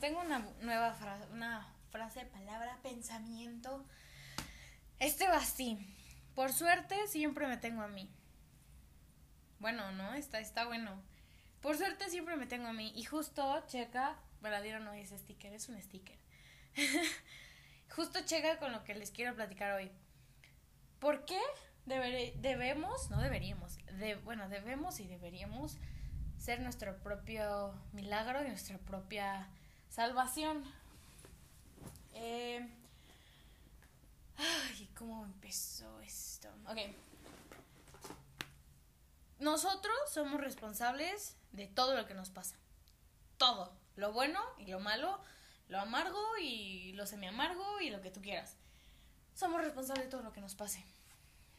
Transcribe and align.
tengo 0.00 0.20
una 0.20 0.40
nueva 0.62 0.92
frase, 0.94 1.26
una 1.32 1.72
frase, 1.90 2.24
palabra, 2.24 2.78
pensamiento. 2.82 3.84
Este 4.98 5.28
va 5.28 5.36
así. 5.36 5.78
Por 6.34 6.52
suerte 6.52 7.06
siempre 7.06 7.46
me 7.46 7.56
tengo 7.56 7.82
a 7.82 7.88
mí. 7.88 8.10
Bueno, 9.58 9.92
¿no? 9.92 10.14
Está, 10.14 10.40
está 10.40 10.66
bueno. 10.66 11.02
Por 11.60 11.76
suerte 11.76 12.08
siempre 12.08 12.36
me 12.36 12.46
tengo 12.46 12.68
a 12.68 12.72
mí. 12.72 12.92
Y 12.96 13.04
justo, 13.04 13.62
checa, 13.66 14.16
verdadero 14.40 14.80
no 14.80 14.92
es 14.94 15.10
sticker, 15.10 15.52
es 15.52 15.68
un 15.68 15.80
sticker. 15.80 16.18
justo 17.94 18.20
checa 18.24 18.58
con 18.58 18.72
lo 18.72 18.82
que 18.84 18.94
les 18.94 19.10
quiero 19.10 19.34
platicar 19.34 19.72
hoy. 19.72 19.92
¿Por 20.98 21.24
qué 21.24 21.40
debemos, 21.86 23.10
no 23.10 23.20
deberíamos, 23.20 23.78
de, 23.98 24.14
bueno, 24.16 24.48
debemos 24.48 25.00
y 25.00 25.06
deberíamos 25.06 25.78
ser 26.36 26.60
nuestro 26.60 26.98
propio 27.02 27.74
milagro 27.92 28.42
y 28.44 28.48
nuestra 28.48 28.78
propia 28.78 29.48
salvación? 29.90 30.64
Eh, 32.14 32.66
ay, 34.38 34.88
¿cómo 34.96 35.24
empezó 35.24 36.00
esto? 36.00 36.48
Ok. 36.66 36.78
Nosotros 39.40 39.94
somos 40.12 40.40
responsables 40.40 41.36
de 41.52 41.66
todo 41.66 41.96
lo 41.96 42.06
que 42.06 42.14
nos 42.14 42.30
pasa. 42.30 42.56
Todo. 43.36 43.72
Lo 43.96 44.12
bueno 44.12 44.40
y 44.58 44.66
lo 44.66 44.80
malo, 44.80 45.20
lo 45.68 45.80
amargo 45.80 46.20
y 46.40 46.92
lo 46.92 47.06
semi 47.06 47.26
amargo 47.26 47.80
y 47.80 47.90
lo 47.90 48.00
que 48.00 48.10
tú 48.10 48.22
quieras. 48.22 48.56
Somos 49.34 49.60
responsables 49.60 50.06
de 50.06 50.10
todo 50.10 50.22
lo 50.22 50.32
que 50.32 50.40
nos 50.40 50.54
pase. 50.54 50.84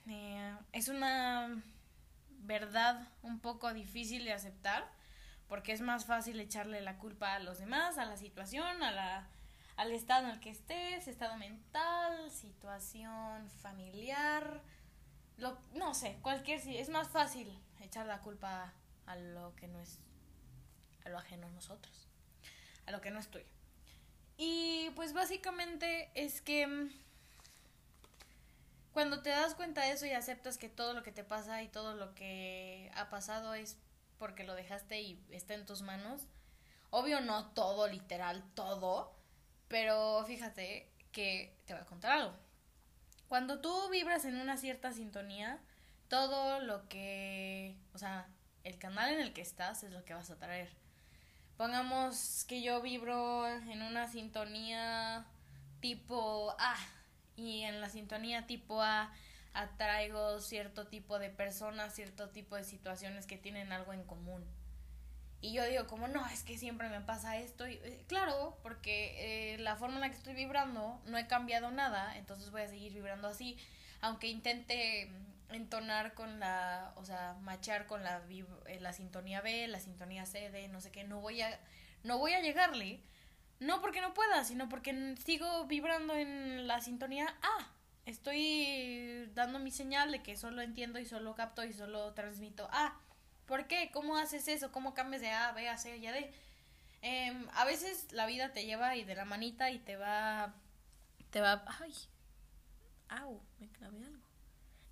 Eh, 0.07 0.55
es 0.71 0.88
una 0.88 1.62
verdad 2.29 3.07
un 3.21 3.40
poco 3.40 3.73
difícil 3.73 4.26
de 4.26 4.34
aceptar 4.34 4.90
porque 5.52 5.74
es 5.74 5.82
más 5.82 6.05
fácil 6.05 6.40
echarle 6.40 6.80
la 6.80 6.98
culpa 6.98 7.35
a 7.35 7.40
los 7.40 7.60
demás, 7.60 7.98
a 7.98 8.05
la 8.05 8.16
situación, 8.16 8.84
a 8.84 8.91
la, 8.91 9.27
al 9.76 9.91
estado 9.91 10.27
en 10.27 10.32
el 10.32 10.40
que 10.40 10.49
estés, 10.49 11.10
estado 11.10 11.35
mental, 11.35 12.32
situación 12.32 13.49
familiar, 13.62 14.62
lo, 15.35 15.57
no 15.74 15.94
sé, 15.94 16.18
cualquier, 16.22 16.62
es 16.66 16.88
más 16.88 17.10
fácil 17.10 17.54
echar 17.82 18.05
la 18.05 18.22
culpa 18.22 18.72
a 19.05 19.16
lo 19.18 19.54
que 19.57 19.68
no 19.68 19.82
es, 19.82 19.99
a 21.04 21.10
lo 21.10 21.18
ajeno 21.18 21.48
a 21.48 21.49
nosotros, 21.49 22.07
a 22.85 22.91
lo 22.91 23.02
que 23.02 23.12
no 23.12 23.20
es 23.20 23.27
tuyo. 23.27 23.44
Y 24.38 24.91
pues 24.96 25.12
básicamente 25.12 26.12
es 26.16 26.40
que 26.40 26.90
cuando 28.94 29.22
te 29.22 29.32
das 29.32 29.55
cuenta 29.55 29.82
de 29.82 29.91
eso 29.91 30.05
y 30.05 30.13
aceptas 30.13 30.57
que 30.57 30.70
todo 30.70 30.94
lo 30.94 31.04
que 31.04 31.12
te 31.12 31.26
pasa 31.26 31.62
y 31.62 31.68
todo 31.68 31.94
lo 31.94 32.16
que 32.16 32.90
ha 32.96 33.10
pasado 33.10 33.54
es 33.54 33.76
porque 34.22 34.44
lo 34.44 34.54
dejaste 34.54 35.02
y 35.02 35.20
está 35.32 35.55
en 35.55 35.66
tus 35.66 35.82
manos, 35.82 36.27
obvio 36.91 37.22
no 37.22 37.48
todo, 37.54 37.88
literal, 37.88 38.44
todo, 38.54 39.16
pero 39.68 40.24
fíjate 40.28 40.94
que 41.12 41.58
te 41.66 41.74
voy 41.74 41.82
a 41.82 41.88
contar 41.88 42.12
algo. 42.12 42.36
Cuando 43.28 43.62
tú 43.62 43.90
vibras 43.90 44.26
en 44.26 44.36
una 44.36 44.58
cierta 44.58 44.91
sintonía, 44.91 45.60
todo 46.08 46.60
lo 46.60 46.88
que, 46.88 47.76
o 47.96 47.98
sea, 47.98 48.28
el 48.63 48.78
canal 48.78 49.12
en 49.12 49.22
el 49.22 49.34
que 49.34 49.41
estás 49.41 49.82
es 49.84 49.91
lo 49.91 50.05
que 50.05 50.13
vas 50.13 50.30
a 50.30 50.38
traer. 50.38 50.70
Pongamos 51.58 52.46
que 52.48 52.62
yo 52.62 52.80
vibro 52.80 53.48
en 53.48 53.82
una 53.82 54.08
sintonía 54.08 55.26
tipo 55.80 56.56
A 56.60 56.76
y 57.35 57.63
en 57.63 57.82
la 57.82 57.90
sintonía 57.90 58.46
tipo 58.46 58.84
A 58.84 59.12
atraigo 59.54 60.40
cierto 60.40 60.88
tipo 60.88 61.20
de 61.20 61.30
personas, 61.30 61.94
cierto 61.94 62.30
tipo 62.30 62.55
de 62.55 62.63
situaciones 62.63 63.26
que 63.26 63.38
tienen 63.38 63.71
algo 63.71 63.94
en 63.94 64.03
común. 64.03 64.46
Y 65.41 65.53
yo 65.53 65.66
digo, 65.66 65.88
como 65.88 66.07
no, 66.07 66.25
es 66.28 66.44
que 66.44 66.57
siempre 66.57 66.88
me 66.89 67.01
pasa 67.01 67.38
esto. 67.38 67.66
Eh, 67.66 68.06
claro, 68.07 68.57
porque 68.62 69.53
eh, 69.53 69.57
la 69.57 69.75
forma 69.75 69.95
en 69.95 70.01
la 70.01 70.09
que 70.09 70.17
estoy 70.17 70.35
vibrando 70.35 71.01
no 71.06 71.17
he 71.17 71.25
cambiado 71.28 71.72
nada, 71.72 72.16
entonces 72.17 72.51
voy 72.51 72.62
a 72.62 72.67
seguir 72.67 72.94
vibrando 72.94 73.28
así. 73.28 73.57
Aunque 74.01 74.28
intente 74.28 75.12
entonar 75.50 76.13
con 76.13 76.39
la, 76.39 76.94
o 76.95 77.06
sea, 77.06 77.35
machar 77.41 77.88
con 77.88 78.03
la, 78.03 78.22
eh, 78.29 78.79
la 78.79 78.94
sintonía 78.94 79.41
B, 79.41 79.68
la 79.68 79.79
sintonía 79.79 80.25
C, 80.25 80.51
D, 80.51 80.68
no 80.68 80.79
sé 80.79 80.91
qué, 80.91 81.03
no 81.03 81.19
voy 81.19 81.41
a, 81.41 81.59
no 82.03 82.19
voy 82.19 82.33
a 82.33 82.41
llegarle. 82.41 83.01
No 83.59 83.81
porque 83.81 84.01
no 84.01 84.13
pueda, 84.13 84.44
sino 84.44 84.69
porque 84.69 85.16
sigo 85.23 85.66
vibrando 85.66 86.16
en 86.16 86.68
la 86.68 86.81
sintonía 86.81 87.35
A. 87.41 87.68
Estoy 88.11 89.29
dando 89.33 89.59
mi 89.59 89.72
señal 89.72 90.11
de 90.11 90.22
que 90.22 90.38
solo 90.38 90.61
entiendo 90.61 90.99
y 90.99 91.05
solo 91.05 91.35
capto 91.35 91.63
y 91.63 91.73
solo 91.73 92.13
transmito 92.13 92.67
A. 92.72 92.99
¿Por 93.45 93.67
qué? 93.67 93.89
¿Cómo 93.91 94.17
haces 94.17 94.47
eso? 94.47 94.72
¿Cómo 94.72 94.94
cambias 94.94 95.22
de 95.22 95.31
A, 95.31 95.51
B, 95.53 95.67
a 95.67 95.77
C 95.77 95.97
y 95.97 96.07
a 96.07 96.11
D? 96.11 96.31
Em, 97.01 97.47
a 97.53 97.66
veces 97.66 98.11
la 98.11 98.25
vida 98.25 98.53
te 98.53 98.66
lleva 98.66 98.95
y 98.95 99.03
de 99.03 99.16
la 99.16 99.25
manita 99.25 99.71
y 99.71 99.79
te 99.79 99.95
va, 99.97 100.53
te 101.31 101.41
va, 101.41 101.66
ay, 101.79 101.94
au, 103.09 103.41
me 103.59 103.69
clavé 103.69 104.05
algo 104.05 104.31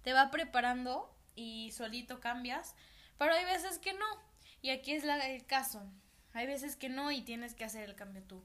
te 0.01 0.13
va 0.13 0.31
preparando 0.31 1.13
y 1.35 1.71
solito 1.71 2.19
cambias, 2.19 2.75
pero 3.17 3.33
hay 3.33 3.45
veces 3.45 3.79
que 3.79 3.93
no. 3.93 4.05
Y 4.61 4.71
aquí 4.71 4.93
es 4.93 5.03
el 5.03 5.45
caso. 5.45 5.83
Hay 6.33 6.47
veces 6.47 6.75
que 6.75 6.89
no 6.89 7.11
y 7.11 7.21
tienes 7.21 7.55
que 7.55 7.65
hacer 7.65 7.89
el 7.89 7.95
cambio 7.95 8.23
tú. 8.23 8.43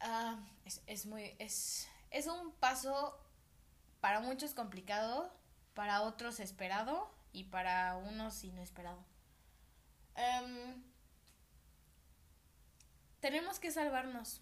Ah, 0.00 0.38
es, 0.64 0.82
es, 0.86 1.06
muy 1.06 1.34
es, 1.38 1.88
es 2.10 2.26
un 2.26 2.52
paso 2.52 3.18
para 4.00 4.20
muchos 4.20 4.54
complicado, 4.54 5.32
para 5.74 6.02
otros 6.02 6.40
esperado 6.40 7.14
y 7.32 7.44
para 7.44 7.96
unos 7.96 8.42
inesperado. 8.44 9.04
Um, 10.16 10.82
tenemos 13.20 13.60
que 13.60 13.70
salvarnos. 13.70 14.40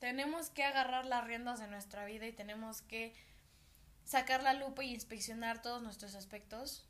Tenemos 0.00 0.50
que 0.50 0.64
agarrar 0.64 1.06
las 1.06 1.24
riendas 1.24 1.60
de 1.60 1.68
nuestra 1.68 2.04
vida 2.04 2.26
y 2.26 2.32
tenemos 2.32 2.82
que 2.82 3.14
sacar 4.04 4.42
la 4.42 4.52
lupa 4.54 4.84
y 4.84 4.92
inspeccionar 4.92 5.62
todos 5.62 5.82
nuestros 5.82 6.14
aspectos 6.14 6.86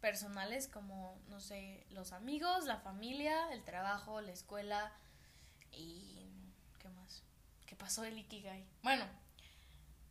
personales 0.00 0.66
como, 0.66 1.20
no 1.28 1.40
sé, 1.40 1.86
los 1.90 2.12
amigos, 2.12 2.64
la 2.64 2.78
familia, 2.78 3.52
el 3.52 3.62
trabajo, 3.64 4.20
la 4.20 4.32
escuela 4.32 4.92
y... 5.72 6.26
¿Qué 6.78 6.88
más? 6.88 7.22
¿Qué 7.66 7.76
pasó 7.76 8.04
el 8.04 8.18
Ikigai? 8.18 8.64
Bueno, 8.82 9.04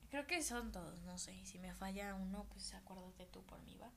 creo 0.09 0.27
que 0.27 0.41
son 0.41 0.71
todos, 0.71 1.01
no 1.01 1.17
sé, 1.17 1.45
si 1.45 1.59
me 1.59 1.73
falla 1.73 2.15
uno, 2.15 2.45
pues 2.49 2.73
acuérdate 2.73 3.25
tú 3.27 3.43
por 3.43 3.59
mí, 3.61 3.77
¿va? 3.77 3.91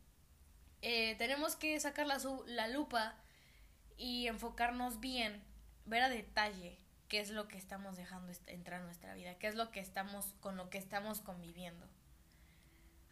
Eh, 0.83 1.15
tenemos 1.17 1.57
que 1.57 1.79
sacar 1.81 2.07
la, 2.07 2.19
la 2.47 2.69
lupa 2.69 3.15
y 3.97 4.27
enfocarnos 4.27 5.01
bien, 5.01 5.43
ver 5.87 6.03
a 6.03 6.09
detalle 6.09 6.79
qué 7.09 7.21
es 7.21 7.31
lo 7.31 7.47
que 7.47 7.57
estamos 7.57 7.97
dejando 7.97 8.33
entrar 8.47 8.81
en 8.81 8.87
nuestra 8.87 9.15
vida, 9.15 9.39
qué 9.39 9.47
es 9.47 9.55
lo 9.55 9.71
que 9.71 9.81
estamos, 9.81 10.35
con 10.41 10.57
lo 10.57 10.71
que 10.71 10.79
estamos 10.79 11.21
conviviendo. 11.21 11.87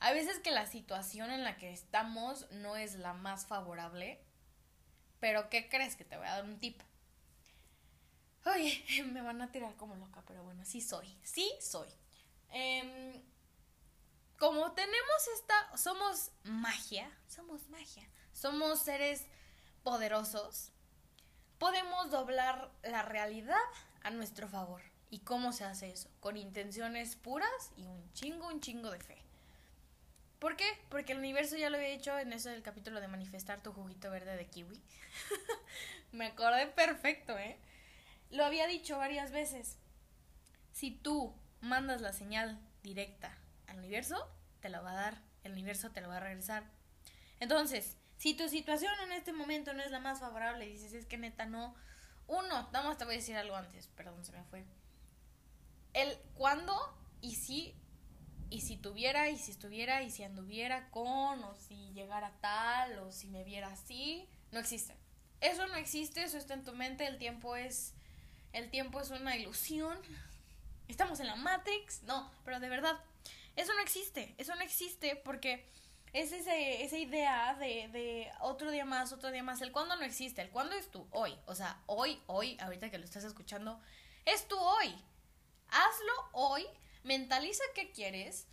Hay 0.00 0.14
veces 0.14 0.38
que 0.38 0.50
la 0.50 0.66
situación 0.66 1.30
en 1.30 1.44
la 1.44 1.58
que 1.58 1.70
estamos 1.70 2.50
no 2.50 2.76
es 2.76 2.94
la 2.94 3.12
más 3.12 3.46
favorable, 3.46 4.18
pero 5.20 5.50
¿qué 5.50 5.68
crees 5.68 5.96
que 5.96 6.04
te 6.04 6.16
voy 6.16 6.26
a 6.26 6.36
dar 6.36 6.44
un 6.44 6.58
tip? 6.58 6.80
Oye, 8.46 8.82
me 9.12 9.20
van 9.20 9.42
a 9.42 9.52
tirar 9.52 9.76
como 9.76 9.94
loca, 9.96 10.22
pero 10.26 10.42
bueno, 10.42 10.64
sí 10.64 10.80
soy, 10.80 11.18
sí 11.22 11.52
soy. 11.60 11.88
Em, 12.50 13.22
como 14.38 14.72
tenemos 14.72 15.28
esta, 15.34 15.76
somos 15.76 16.30
magia, 16.42 17.10
somos 17.28 17.68
magia, 17.68 18.08
somos 18.32 18.80
seres 18.80 19.26
poderosos, 19.82 20.72
podemos 21.58 22.10
doblar 22.10 22.72
la 22.82 23.02
realidad 23.02 23.56
a 24.02 24.10
nuestro 24.10 24.48
favor. 24.48 24.82
¿Y 25.10 25.20
cómo 25.20 25.52
se 25.52 25.64
hace 25.64 25.90
eso? 25.90 26.08
Con 26.20 26.36
intenciones 26.36 27.16
puras 27.16 27.72
y 27.76 27.84
un 27.84 28.12
chingo, 28.12 28.46
un 28.46 28.60
chingo 28.60 28.90
de 28.90 29.00
fe. 29.00 29.24
¿Por 30.38 30.56
qué? 30.56 30.66
Porque 30.88 31.12
el 31.12 31.18
universo 31.18 31.56
ya 31.56 31.68
lo 31.68 31.76
había 31.76 31.88
hecho 31.88 32.18
en 32.18 32.32
eso 32.32 32.48
del 32.48 32.62
capítulo 32.62 33.00
de 33.00 33.08
manifestar 33.08 33.62
tu 33.62 33.72
juguito 33.72 34.10
verde 34.10 34.36
de 34.36 34.46
kiwi. 34.46 34.80
Me 36.12 36.26
acordé 36.26 36.66
perfecto, 36.68 37.36
¿eh? 37.38 37.58
Lo 38.30 38.44
había 38.44 38.66
dicho 38.66 38.96
varias 38.96 39.32
veces. 39.32 39.76
Si 40.72 40.92
tú 40.92 41.34
mandas 41.60 42.00
la 42.00 42.12
señal 42.12 42.58
directa 42.82 43.36
al 43.66 43.78
universo, 43.78 44.28
te 44.60 44.68
la 44.68 44.80
va 44.80 44.92
a 44.92 44.94
dar. 44.94 45.22
El 45.44 45.52
universo 45.52 45.90
te 45.90 46.00
lo 46.00 46.08
va 46.08 46.18
a 46.18 46.20
regresar. 46.20 46.64
Entonces, 47.38 47.96
si 48.16 48.34
tu 48.34 48.48
situación 48.48 48.92
en 49.04 49.12
este 49.12 49.32
momento 49.32 49.72
no 49.72 49.82
es 49.82 49.90
la 49.90 50.00
más 50.00 50.20
favorable 50.20 50.66
dices, 50.66 50.92
es 50.92 51.06
que 51.06 51.18
neta 51.18 51.46
no. 51.46 51.74
Uno, 52.26 52.68
nada 52.72 52.82
más 52.82 52.98
te 52.98 53.04
voy 53.04 53.14
a 53.14 53.18
decir 53.18 53.36
algo 53.36 53.56
antes, 53.56 53.88
perdón, 53.88 54.24
se 54.24 54.32
me 54.32 54.44
fue. 54.44 54.64
El 55.94 56.16
cuándo 56.34 56.76
y 57.20 57.34
si 57.34 57.74
y 58.50 58.62
si 58.62 58.76
tuviera, 58.76 59.30
y 59.30 59.38
si 59.38 59.52
estuviera, 59.52 60.02
y 60.02 60.10
si 60.10 60.24
anduviera 60.24 60.90
con, 60.90 61.42
o 61.44 61.54
si 61.54 61.92
llegara 61.92 62.32
tal, 62.40 62.98
o 62.98 63.12
si 63.12 63.28
me 63.28 63.44
viera 63.44 63.68
así, 63.68 64.28
no 64.50 64.58
existe. 64.58 64.96
Eso 65.40 65.66
no 65.68 65.76
existe, 65.76 66.24
eso 66.24 66.36
está 66.36 66.54
en 66.54 66.64
tu 66.64 66.74
mente, 66.74 67.06
el 67.06 67.16
tiempo 67.16 67.54
es, 67.54 67.94
el 68.52 68.68
tiempo 68.68 69.00
es 69.00 69.10
una 69.10 69.36
ilusión. 69.36 69.96
Estamos 70.90 71.20
en 71.20 71.28
la 71.28 71.36
Matrix, 71.36 72.02
no, 72.02 72.30
pero 72.44 72.58
de 72.58 72.68
verdad, 72.68 72.98
eso 73.56 73.72
no 73.74 73.80
existe, 73.80 74.34
eso 74.38 74.54
no 74.56 74.62
existe 74.62 75.16
porque 75.16 75.64
es 76.12 76.32
ese, 76.32 76.82
esa 76.82 76.98
idea 76.98 77.54
de, 77.54 77.88
de 77.92 78.32
otro 78.40 78.70
día 78.70 78.84
más, 78.84 79.12
otro 79.12 79.30
día 79.30 79.42
más. 79.42 79.62
El 79.62 79.70
cuándo 79.70 79.94
no 79.96 80.04
existe, 80.04 80.42
el 80.42 80.50
cuándo 80.50 80.74
es 80.74 80.90
tu 80.90 81.06
hoy. 81.12 81.38
O 81.46 81.54
sea, 81.54 81.80
hoy, 81.86 82.20
hoy, 82.26 82.58
ahorita 82.60 82.90
que 82.90 82.98
lo 82.98 83.04
estás 83.04 83.24
escuchando, 83.24 83.80
es 84.24 84.48
tu 84.48 84.58
hoy. 84.58 84.94
Hazlo 85.68 86.12
hoy, 86.32 86.66
mentaliza 87.04 87.62
qué 87.74 87.92
quieres. 87.92 88.48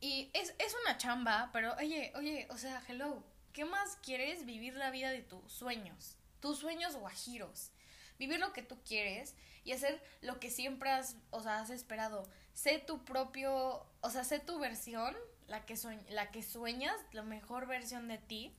Y 0.00 0.30
es, 0.34 0.54
es 0.58 0.76
una 0.82 0.98
chamba, 0.98 1.50
pero 1.52 1.74
oye, 1.76 2.12
oye, 2.16 2.48
o 2.50 2.58
sea, 2.58 2.82
hello, 2.88 3.24
¿qué 3.52 3.64
más 3.64 3.96
quieres? 4.02 4.44
Vivir 4.44 4.74
la 4.74 4.90
vida 4.90 5.10
de 5.10 5.22
tus 5.22 5.52
sueños, 5.52 6.16
tus 6.40 6.58
sueños 6.58 6.96
guajiros. 6.96 7.70
Vivir 8.18 8.38
lo 8.38 8.52
que 8.52 8.62
tú 8.62 8.82
quieres 8.84 9.34
y 9.64 9.72
hacer 9.72 10.02
lo 10.20 10.38
que 10.40 10.50
siempre 10.50 10.90
has, 10.90 11.16
o 11.30 11.42
sea, 11.42 11.60
has 11.60 11.70
esperado. 11.70 12.28
Sé 12.52 12.78
tu 12.78 13.04
propio, 13.04 13.86
o 14.00 14.10
sea, 14.10 14.24
sé 14.24 14.38
tu 14.38 14.58
versión 14.58 15.16
la 15.46 15.66
que, 15.66 15.76
la 16.10 16.30
que 16.30 16.42
sueñas, 16.42 16.96
la 17.12 17.22
mejor 17.22 17.66
versión 17.66 18.08
de 18.08 18.18
ti. 18.18 18.56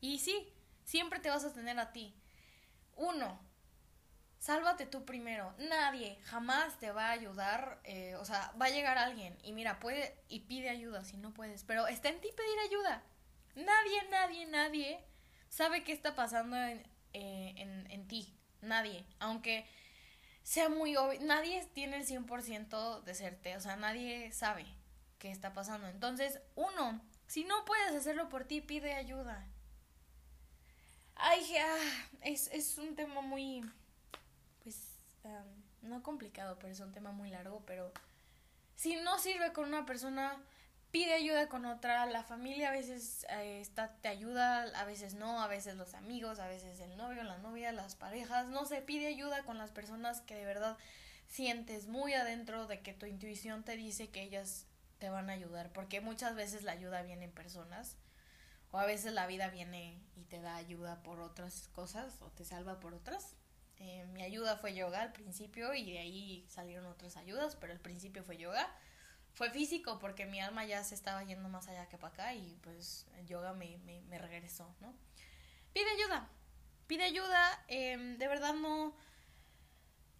Y 0.00 0.18
sí, 0.18 0.52
siempre 0.84 1.20
te 1.20 1.30
vas 1.30 1.44
a 1.44 1.52
tener 1.52 1.78
a 1.78 1.92
ti. 1.92 2.14
Uno, 2.96 3.38
sálvate 4.38 4.86
tú 4.86 5.04
primero. 5.04 5.54
Nadie 5.58 6.18
jamás 6.24 6.78
te 6.78 6.90
va 6.90 7.08
a 7.08 7.12
ayudar. 7.12 7.80
Eh, 7.84 8.14
o 8.16 8.24
sea, 8.24 8.52
va 8.60 8.66
a 8.66 8.70
llegar 8.70 8.98
alguien 8.98 9.36
y 9.42 9.52
mira, 9.52 9.78
puede 9.80 10.18
y 10.28 10.40
pide 10.40 10.70
ayuda 10.70 11.04
si 11.04 11.16
no 11.16 11.32
puedes. 11.32 11.64
Pero 11.64 11.86
está 11.86 12.08
en 12.08 12.20
ti 12.20 12.28
pedir 12.36 12.58
ayuda. 12.60 13.02
Nadie, 13.54 14.08
nadie, 14.10 14.46
nadie 14.46 15.04
sabe 15.48 15.84
qué 15.84 15.92
está 15.92 16.14
pasando 16.14 16.56
en, 16.56 16.86
eh, 17.12 17.54
en, 17.56 17.90
en 17.90 18.08
ti. 18.08 18.35
Nadie. 18.62 19.04
Aunque 19.18 19.66
sea 20.42 20.68
muy 20.68 20.96
obvio. 20.96 21.20
Nadie 21.22 21.66
tiene 21.74 21.96
el 21.96 22.06
100% 22.06 23.02
de 23.02 23.14
serte. 23.14 23.56
O 23.56 23.60
sea, 23.60 23.76
nadie 23.76 24.30
sabe 24.32 24.66
qué 25.18 25.30
está 25.30 25.52
pasando. 25.52 25.88
Entonces, 25.88 26.40
uno, 26.54 27.00
si 27.26 27.44
no 27.44 27.64
puedes 27.64 27.92
hacerlo 27.92 28.28
por 28.28 28.44
ti, 28.44 28.60
pide 28.60 28.94
ayuda. 28.94 29.46
Ay, 31.16 31.42
es, 32.22 32.48
es 32.52 32.78
un 32.78 32.94
tema 32.94 33.22
muy, 33.22 33.62
pues, 34.62 34.76
no 35.82 36.02
complicado, 36.02 36.58
pero 36.58 36.72
es 36.72 36.80
un 36.80 36.92
tema 36.92 37.10
muy 37.10 37.30
largo, 37.30 37.62
pero 37.66 37.92
si 38.74 38.96
no 38.96 39.18
sirve 39.18 39.52
con 39.52 39.66
una 39.66 39.86
persona, 39.86 40.36
pide 40.90 41.14
ayuda 41.14 41.48
con 41.48 41.64
otra. 41.66 42.06
La 42.06 42.22
familia 42.22 42.68
a 42.68 42.72
veces 42.72 43.26
eh, 43.30 43.60
está, 43.60 43.94
te 44.00 44.08
ayuda, 44.08 44.62
a 44.62 44.84
veces 44.84 45.14
no, 45.14 45.42
a 45.42 45.48
veces 45.48 45.76
los 45.76 45.94
amigos, 45.94 46.38
a 46.38 46.48
veces 46.48 46.80
el 46.80 46.96
novio, 46.96 47.22
la 47.22 47.38
novia, 47.38 47.72
las 47.72 47.96
parejas. 47.96 48.48
No 48.48 48.64
se 48.64 48.82
pide 48.82 49.06
ayuda 49.06 49.44
con 49.44 49.58
las 49.58 49.72
personas 49.72 50.20
que 50.22 50.34
de 50.34 50.44
verdad 50.44 50.76
sientes 51.28 51.86
muy 51.88 52.14
adentro 52.14 52.66
de 52.66 52.80
que 52.80 52.92
tu 52.92 53.06
intuición 53.06 53.64
te 53.64 53.76
dice 53.76 54.10
que 54.10 54.22
ellas 54.22 54.66
te 54.98 55.10
van 55.10 55.28
a 55.28 55.34
ayudar, 55.34 55.72
porque 55.72 56.00
muchas 56.00 56.34
veces 56.34 56.62
la 56.62 56.72
ayuda 56.72 57.02
viene 57.02 57.24
en 57.24 57.32
personas, 57.32 57.96
o 58.70 58.78
a 58.78 58.86
veces 58.86 59.12
la 59.12 59.26
vida 59.26 59.48
viene 59.48 60.00
y 60.14 60.24
te 60.24 60.40
da 60.40 60.56
ayuda 60.56 61.02
por 61.02 61.20
otras 61.20 61.68
cosas, 61.68 62.20
o 62.22 62.30
te 62.30 62.44
salva 62.44 62.80
por 62.80 62.94
otras. 62.94 63.34
Eh, 63.78 64.06
mi 64.12 64.22
ayuda 64.22 64.56
fue 64.56 64.74
yoga 64.74 65.02
al 65.02 65.12
principio 65.12 65.74
y 65.74 65.92
de 65.92 65.98
ahí 65.98 66.46
salieron 66.48 66.86
otras 66.86 67.16
ayudas, 67.16 67.56
pero 67.56 67.72
al 67.72 67.80
principio 67.80 68.24
fue 68.24 68.38
yoga. 68.38 68.66
Fue 69.36 69.50
físico 69.50 70.00
porque 70.00 70.26
mi 70.26 70.40
alma 70.40 70.64
ya 70.64 70.82
se 70.82 70.96
estaba 70.96 71.22
yendo 71.22 71.48
más 71.48 71.68
allá 71.68 71.88
que 71.88 71.98
para 71.98 72.12
acá 72.12 72.34
y 72.34 72.58
pues 72.62 73.06
el 73.18 73.26
yoga 73.28 73.52
me, 73.52 73.78
me, 73.84 74.00
me 74.02 74.18
regresó, 74.18 74.74
¿no? 74.80 74.92
Pide 75.72 75.88
ayuda, 75.90 76.28
pide 76.88 77.04
ayuda, 77.04 77.64
eh, 77.68 77.96
de 78.18 78.28
verdad 78.28 78.54
no... 78.54 78.96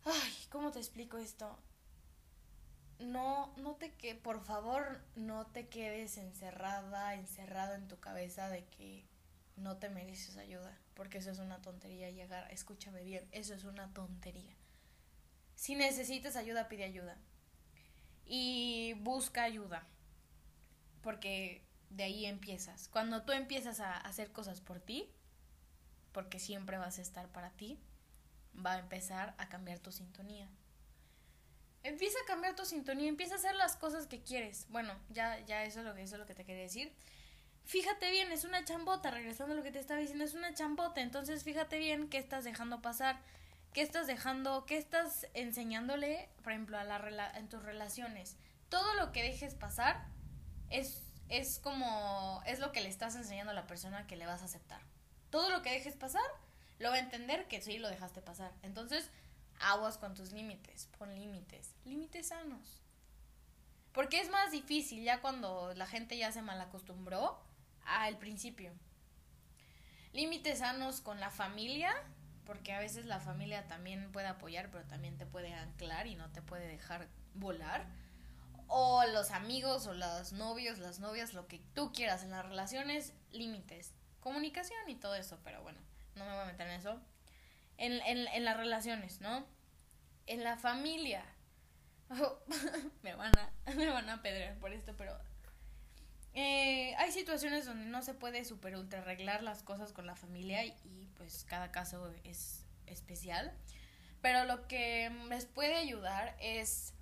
Ay, 0.04 0.32
¿cómo 0.50 0.70
te 0.70 0.78
explico 0.78 1.18
esto? 1.18 1.58
no, 2.98 3.52
no 3.56 3.74
te 3.74 3.92
que, 3.94 4.14
por 4.14 4.44
favor, 4.44 5.00
no 5.14 5.46
te 5.46 5.68
quedes 5.68 6.16
encerrada, 6.16 7.14
encerrado 7.14 7.74
en 7.74 7.88
tu 7.88 7.98
cabeza 8.00 8.48
de 8.48 8.64
que 8.66 9.04
no 9.56 9.76
te 9.78 9.90
mereces 9.90 10.36
ayuda, 10.36 10.78
porque 10.94 11.18
eso 11.18 11.30
es 11.30 11.38
una 11.38 11.60
tontería 11.60 12.10
llegar, 12.10 12.50
escúchame 12.50 13.02
bien, 13.02 13.26
eso 13.32 13.54
es 13.54 13.64
una 13.64 13.92
tontería. 13.92 14.54
Si 15.54 15.74
necesitas 15.74 16.36
ayuda, 16.36 16.68
pide 16.68 16.84
ayuda. 16.84 17.16
Y 18.26 18.94
busca 18.98 19.44
ayuda, 19.44 19.86
porque 21.02 21.62
de 21.90 22.04
ahí 22.04 22.26
empiezas. 22.26 22.88
Cuando 22.88 23.22
tú 23.22 23.32
empiezas 23.32 23.80
a 23.80 23.96
hacer 23.96 24.32
cosas 24.32 24.60
por 24.60 24.80
ti, 24.80 25.08
porque 26.12 26.38
siempre 26.40 26.78
vas 26.78 26.98
a 26.98 27.02
estar 27.02 27.28
para 27.28 27.50
ti, 27.50 27.78
va 28.64 28.72
a 28.72 28.78
empezar 28.78 29.34
a 29.38 29.48
cambiar 29.48 29.78
tu 29.78 29.92
sintonía. 29.92 30.48
Empieza 31.82 32.18
a 32.22 32.26
cambiar 32.26 32.56
tu 32.56 32.64
sintonía, 32.64 33.08
empieza 33.08 33.34
a 33.34 33.38
hacer 33.38 33.54
las 33.54 33.76
cosas 33.76 34.06
que 34.06 34.22
quieres. 34.22 34.66
Bueno, 34.70 34.92
ya, 35.10 35.38
ya 35.40 35.64
eso 35.64 35.80
es 35.80 35.86
lo 35.86 35.94
que, 35.94 36.02
eso 36.02 36.16
es 36.16 36.20
lo 36.20 36.26
que 36.26 36.34
te 36.34 36.44
quería 36.44 36.62
decir. 36.62 36.92
Fíjate 37.64 38.10
bien, 38.10 38.32
es 38.32 38.44
una 38.44 38.64
chambota, 38.64 39.10
regresando 39.10 39.54
a 39.54 39.56
lo 39.56 39.62
que 39.62 39.72
te 39.72 39.78
estaba 39.78 40.00
diciendo, 40.00 40.24
es 40.24 40.34
una 40.34 40.54
chambota. 40.54 41.00
Entonces 41.00 41.44
fíjate 41.44 41.78
bien 41.78 42.08
qué 42.08 42.18
estás 42.18 42.44
dejando 42.44 42.82
pasar, 42.82 43.20
qué 43.76 43.82
estás 43.82 44.06
dejando, 44.06 44.64
qué 44.64 44.78
estás 44.78 45.26
enseñándole, 45.34 46.30
por 46.42 46.52
ejemplo, 46.52 46.78
a 46.78 47.30
en 47.36 47.48
tus 47.50 47.62
relaciones. 47.62 48.38
Todo 48.70 48.94
lo 48.94 49.12
que 49.12 49.22
dejes 49.22 49.54
pasar 49.54 50.02
es, 50.70 51.02
es 51.28 51.58
como, 51.58 52.40
es 52.46 52.58
lo 52.58 52.72
que 52.72 52.80
le 52.80 52.88
estás 52.88 53.16
enseñando 53.16 53.50
a 53.50 53.54
la 53.54 53.66
persona 53.66 54.06
que 54.06 54.16
le 54.16 54.24
vas 54.24 54.40
a 54.40 54.46
aceptar. 54.46 54.80
Todo 55.28 55.50
lo 55.50 55.60
que 55.60 55.72
dejes 55.72 55.94
pasar, 55.94 56.24
lo 56.78 56.88
va 56.88 56.94
a 56.94 57.00
entender 57.00 57.48
que 57.48 57.60
sí 57.60 57.76
lo 57.76 57.90
dejaste 57.90 58.22
pasar. 58.22 58.50
Entonces, 58.62 59.10
aguas 59.60 59.98
con 59.98 60.14
tus 60.14 60.32
límites, 60.32 60.88
pon 60.96 61.14
límites, 61.14 61.74
límites 61.84 62.28
sanos. 62.28 62.80
Porque 63.92 64.20
es 64.20 64.30
más 64.30 64.52
difícil 64.52 65.04
ya 65.04 65.20
cuando 65.20 65.74
la 65.74 65.86
gente 65.86 66.16
ya 66.16 66.32
se 66.32 66.40
malacostumbró 66.40 67.38
al 67.84 68.16
principio. 68.16 68.72
Límites 70.14 70.60
sanos 70.60 71.02
con 71.02 71.20
la 71.20 71.28
familia, 71.28 71.92
porque 72.46 72.72
a 72.72 72.78
veces 72.78 73.04
la 73.04 73.20
familia 73.20 73.66
también 73.66 74.10
puede 74.12 74.28
apoyar, 74.28 74.70
pero 74.70 74.84
también 74.84 75.18
te 75.18 75.26
puede 75.26 75.52
anclar 75.52 76.06
y 76.06 76.14
no 76.14 76.30
te 76.30 76.42
puede 76.42 76.66
dejar 76.66 77.08
volar. 77.34 77.86
O 78.68 79.04
los 79.12 79.30
amigos 79.30 79.86
o 79.86 79.94
los 79.94 80.32
novios, 80.32 80.78
las 80.78 80.98
novias, 80.98 81.34
lo 81.34 81.46
que 81.46 81.60
tú 81.74 81.92
quieras 81.92 82.24
en 82.24 82.30
las 82.30 82.44
relaciones, 82.44 83.12
límites. 83.30 83.92
Comunicación 84.20 84.88
y 84.88 84.96
todo 84.96 85.14
eso, 85.14 85.38
pero 85.44 85.62
bueno, 85.62 85.78
no 86.14 86.24
me 86.24 86.32
voy 86.32 86.42
a 86.42 86.46
meter 86.46 86.66
en 86.66 86.80
eso 86.80 87.00
en, 87.78 87.92
en, 88.02 88.28
en 88.28 88.44
las 88.44 88.56
relaciones, 88.56 89.20
¿no? 89.20 89.46
En 90.26 90.44
la 90.44 90.56
familia. 90.56 91.24
me, 93.02 93.14
van 93.14 93.32
a, 93.38 93.52
me 93.76 93.88
van 93.88 94.08
a 94.08 94.22
pedrear 94.22 94.56
por 94.58 94.72
esto, 94.72 94.94
pero 94.96 95.18
eh, 96.36 96.94
hay 96.98 97.10
situaciones 97.12 97.64
donde 97.64 97.86
no 97.86 98.02
se 98.02 98.14
puede 98.14 98.44
super 98.44 98.76
ultra 98.76 99.00
arreglar 99.00 99.42
las 99.42 99.62
cosas 99.62 99.92
con 99.92 100.06
la 100.06 100.14
familia 100.14 100.64
y 100.64 101.08
pues 101.16 101.44
cada 101.44 101.72
caso 101.72 102.12
es 102.24 102.62
especial. 102.86 103.52
Pero 104.20 104.44
lo 104.44 104.68
que 104.68 105.10
les 105.30 105.46
puede 105.46 105.76
ayudar 105.76 106.36
es, 106.40 106.92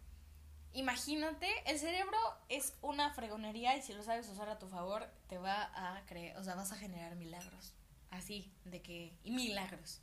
imagínate, 0.73 1.49
el 1.67 1.79
cerebro 1.81 2.17
es 2.49 2.75
una 2.81 3.11
fregonería 3.11 3.77
y 3.77 3.83
si 3.83 3.93
lo 3.93 4.05
sabes 4.05 4.29
usar 4.29 4.49
a 4.49 4.59
tu 4.59 4.69
favor, 4.69 5.11
te 5.29 5.39
va 5.39 5.71
a 5.75 6.07
creer, 6.07 6.37
o 6.37 6.45
sea, 6.45 6.55
vas 6.55 6.71
a 6.71 6.77
generar 6.77 7.17
milagros. 7.17 7.75
Así, 8.11 8.53
de 8.65 8.83
que, 8.83 9.17
y 9.25 9.33
milagros. 9.33 10.01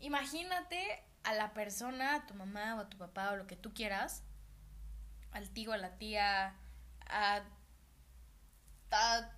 Imagínate 0.00 1.02
a 1.24 1.32
la 1.32 1.54
persona, 1.54 2.16
a 2.16 2.26
tu 2.26 2.34
mamá 2.34 2.76
o 2.76 2.80
a 2.80 2.90
tu 2.90 2.98
papá 2.98 3.32
o 3.32 3.36
lo 3.36 3.46
que 3.46 3.56
tú 3.56 3.72
quieras, 3.72 4.22
al 5.32 5.48
tío, 5.48 5.72
a 5.72 5.78
la 5.78 5.96
tía, 5.96 6.54
a, 7.06 7.42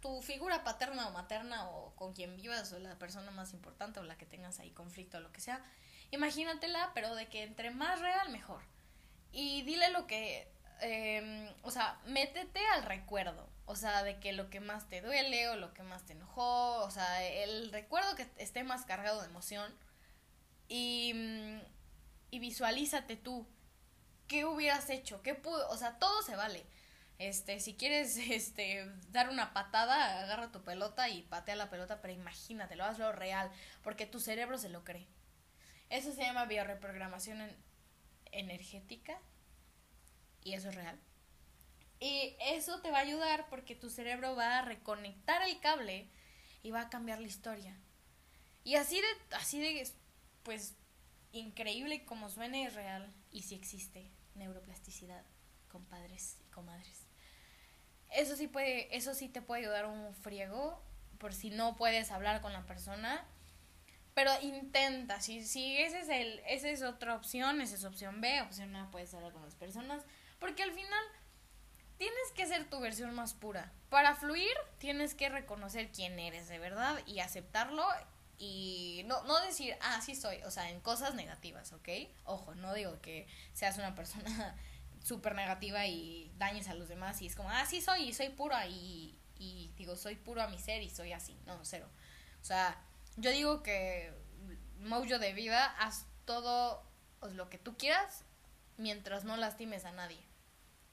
tu 0.01 0.23
figura 0.23 0.65
paterna 0.65 1.09
o 1.09 1.13
materna 1.13 1.69
o 1.71 1.95
con 1.97 2.13
quien 2.13 2.37
vivas 2.37 2.73
o 2.73 2.79
la 2.79 2.99
persona 2.99 3.31
más 3.31 3.53
importante 3.53 4.01
o 4.01 4.05
la 4.05 4.17
que 4.17 4.27
tengas 4.27 4.61
ahí 4.61 4.71
conflicto 4.71 5.19
o 5.19 5.21
lo 5.21 5.33
que 5.33 5.41
sea, 5.41 5.65
imagínatela, 6.11 6.93
pero 6.95 7.15
de 7.15 7.29
que 7.29 7.43
entre 7.43 7.71
más 7.71 8.01
real, 8.01 8.31
mejor. 8.31 8.63
Y 9.33 9.63
dile 9.63 9.91
lo 9.91 10.07
que, 10.07 10.49
eh, 10.81 11.55
o 11.63 11.71
sea, 11.71 12.01
métete 12.07 12.65
al 12.75 12.85
recuerdo, 12.85 13.49
o 13.67 13.77
sea, 13.77 14.03
de 14.03 14.19
que 14.19 14.33
lo 14.33 14.51
que 14.51 14.61
más 14.61 14.89
te 14.89 15.01
duele 15.01 15.49
o 15.49 15.57
lo 15.57 15.73
que 15.75 15.83
más 15.83 16.05
te 16.05 16.13
enojó, 16.13 16.83
o 16.83 16.91
sea, 16.91 17.25
el 17.25 17.71
recuerdo 17.73 18.17
que 18.17 18.27
esté 18.37 18.65
más 18.65 18.85
cargado 18.85 19.21
de 19.21 19.29
emoción 19.29 19.73
y, 20.69 21.13
y 22.31 22.39
visualízate 22.39 23.17
tú. 23.17 23.47
¿Qué 24.27 24.45
hubieras 24.45 24.89
hecho? 24.91 25.23
¿Qué 25.23 25.35
pudo? 25.35 25.69
O 25.71 25.77
sea, 25.77 25.99
todo 25.99 26.23
se 26.23 26.37
vale. 26.37 26.65
Este, 27.21 27.61
si 27.61 27.75
quieres 27.75 28.17
este, 28.31 28.91
dar 29.11 29.29
una 29.29 29.53
patada, 29.53 30.23
agarra 30.23 30.51
tu 30.51 30.65
pelota 30.65 31.11
y 31.11 31.21
patea 31.21 31.55
la 31.55 31.69
pelota, 31.69 32.01
pero 32.01 32.15
imagínatelo, 32.15 32.83
hazlo 32.83 33.13
real, 33.13 33.53
porque 33.83 34.07
tu 34.07 34.21
cerebro 34.21 34.57
se 34.57 34.71
lo 34.71 34.85
cree. 34.85 35.07
Eso 35.91 36.13
se 36.13 36.23
llama 36.23 36.47
bioreprogramación 36.47 37.55
energética 38.33 39.21
y 40.43 40.55
eso 40.55 40.71
es 40.71 40.75
real. 40.75 40.99
Y 41.99 42.37
eso 42.41 42.81
te 42.81 42.91
va 42.91 42.99
a 42.99 43.03
ayudar 43.03 43.51
porque 43.51 43.75
tu 43.75 43.91
cerebro 43.91 44.35
va 44.35 44.59
a 44.59 44.63
reconectar 44.63 45.43
el 45.43 45.61
cable 45.61 46.09
y 46.63 46.71
va 46.71 46.83
a 46.83 46.89
cambiar 46.89 47.21
la 47.21 47.27
historia. 47.27 47.79
Y 48.65 48.77
así 48.77 48.99
de, 48.99 49.37
así 49.37 49.61
de 49.61 49.87
pues 50.43 50.75
increíble 51.33 52.07
como 52.07 52.31
suene 52.31 52.65
es 52.65 52.73
real 52.73 53.13
y 53.31 53.43
si 53.43 53.57
existe 53.57 54.11
neuroplasticidad, 54.37 55.27
compadres 55.69 56.39
y 56.41 56.51
comadres. 56.51 57.10
Eso 58.13 58.37
sí 58.37 58.49
puede, 58.49 58.95
eso 58.97 59.15
sí 59.15 59.29
te 59.29 59.43
puede 59.43 59.63
ayudar 59.63 59.87
un 59.87 60.15
friego, 60.15 60.83
por 61.19 61.35
si 61.35 61.51
no 61.51 61.77
puedes 61.77 62.11
hablar 62.11 62.41
con 62.41 62.53
la 62.53 62.67
persona. 62.67 63.25
Pero 64.15 64.33
intenta, 64.43 65.21
si, 65.21 65.45
si 65.45 65.79
ese 65.79 66.01
es 66.01 66.09
el, 66.09 66.41
esa 66.47 66.69
es 66.69 66.83
otra 66.83 67.15
opción, 67.15 67.61
esa 67.61 67.77
es 67.77 67.85
opción 67.85 68.21
B, 68.21 68.43
opción 68.43 68.75
A 68.77 68.91
puedes 68.91 69.15
hablar 69.15 69.33
con 69.33 69.43
las 69.43 69.55
personas. 69.55 70.03
Porque 70.39 70.63
al 70.63 70.73
final 70.73 71.05
tienes 71.97 72.33
que 72.35 72.47
ser 72.47 72.69
tu 72.69 72.81
versión 72.81 73.15
más 73.15 73.35
pura. 73.35 73.73
Para 73.89 74.17
fluir, 74.17 74.53
tienes 74.79 75.15
que 75.15 75.29
reconocer 75.29 75.91
quién 75.93 76.19
eres 76.19 76.49
de 76.49 76.59
verdad 76.59 76.99
y 77.07 77.21
aceptarlo 77.21 77.87
y 78.39 79.03
no, 79.05 79.23
no 79.25 79.39
decir, 79.41 79.77
ah, 79.83 80.01
sí 80.01 80.15
soy, 80.15 80.43
o 80.45 80.51
sea, 80.51 80.71
en 80.71 80.81
cosas 80.81 81.15
negativas, 81.15 81.73
¿ok? 81.75 81.89
Ojo, 82.25 82.55
no 82.55 82.73
digo 82.73 82.99
que 83.03 83.29
seas 83.53 83.77
una 83.77 83.95
persona 83.95 84.57
súper 85.03 85.35
negativa 85.35 85.87
y 85.87 86.33
dañes 86.37 86.69
a 86.69 86.75
los 86.75 86.89
demás 86.89 87.21
y 87.23 87.27
es 87.27 87.37
como, 87.37 87.51
ah, 87.51 87.67
sí 87.67 87.81
soy 87.81 88.09
y 88.09 88.13
soy 88.13 88.31
pura 88.31 88.67
y, 88.67 89.19
y 89.39 89.73
digo, 89.77 89.97
soy 89.97 90.17
puro 90.17 90.43
a 90.43 90.49
mi 90.49 90.59
ser 90.59 90.83
y 90.83 90.91
soy 90.91 91.13
así, 91.13 91.39
no, 91.47 91.59
cero. 91.65 91.89
O 92.41 92.45
sea, 92.45 92.79
yo 93.17 93.31
digo 93.31 93.63
que 93.63 94.13
mojo 94.79 95.19
de 95.19 95.33
vida, 95.33 95.65
haz 95.79 96.07
todo 96.25 96.83
lo 97.33 97.49
que 97.51 97.59
tú 97.59 97.77
quieras 97.77 98.25
mientras 98.77 99.25
no 99.25 99.37
lastimes 99.37 99.85
a 99.85 99.93
nadie. 99.93 100.21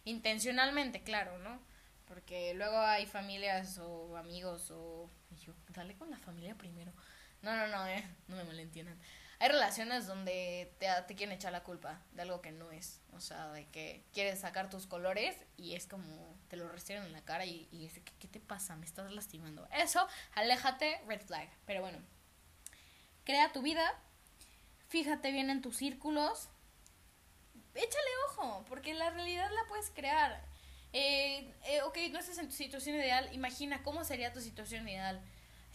Intencionalmente, 0.03 1.03
claro, 1.03 1.37
¿no? 1.39 1.59
Porque 2.05 2.53
luego 2.53 2.79
hay 2.79 3.05
familias 3.05 3.77
o 3.79 4.15
amigos 4.17 4.71
o... 4.71 5.09
Yo, 5.45 5.53
dale 5.69 5.95
con 5.95 6.09
la 6.09 6.17
familia 6.17 6.55
primero. 6.55 6.93
No, 7.41 7.55
no, 7.55 7.67
no, 7.67 7.85
eh, 7.87 8.03
no 8.27 8.37
me 8.37 8.43
malentiendan. 8.45 8.97
Hay 9.39 9.49
relaciones 9.49 10.07
donde 10.07 10.73
te, 10.79 10.87
te 11.07 11.15
quieren 11.15 11.35
echar 11.35 11.51
la 11.51 11.63
culpa 11.63 12.01
de 12.13 12.23
algo 12.23 12.41
que 12.41 12.51
no 12.51 12.71
es. 12.71 13.01
O 13.13 13.19
sea, 13.19 13.51
de 13.51 13.67
que 13.67 14.03
quieres 14.13 14.39
sacar 14.39 14.69
tus 14.69 14.87
colores 14.87 15.35
y 15.57 15.75
es 15.75 15.87
como 15.87 16.37
te 16.47 16.55
lo 16.55 16.67
restiran 16.69 17.05
en 17.05 17.13
la 17.13 17.21
cara 17.21 17.45
y, 17.45 17.67
y 17.71 17.79
dice, 17.79 18.03
¿qué, 18.19 18.27
te 18.27 18.39
pasa? 18.39 18.75
Me 18.75 18.85
estás 18.85 19.11
lastimando. 19.11 19.67
Eso, 19.71 20.07
aléjate, 20.33 21.01
red 21.07 21.21
flag. 21.21 21.49
Pero 21.65 21.81
bueno, 21.81 21.99
crea 23.25 23.51
tu 23.51 23.61
vida, 23.61 23.93
fíjate 24.87 25.31
bien 25.31 25.49
en 25.49 25.61
tus 25.61 25.77
círculos, 25.77 26.49
échale 27.75 28.09
ojo, 28.29 28.65
porque 28.69 28.93
la 28.93 29.09
realidad 29.09 29.49
la 29.51 29.67
puedes 29.67 29.89
crear. 29.89 30.41
Eh, 30.93 31.53
eh, 31.65 31.81
ok, 31.83 31.97
no 32.11 32.19
estás 32.19 32.37
en 32.37 32.47
tu 32.47 32.55
situación 32.55 32.95
ideal, 32.95 33.29
imagina 33.33 33.83
cómo 33.83 34.03
sería 34.03 34.31
tu 34.31 34.41
situación 34.41 34.87
ideal. 34.87 35.21